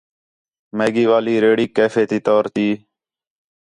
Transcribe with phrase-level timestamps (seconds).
[0.77, 2.67] میگی والی ریڑھیک کیفے تے طور تی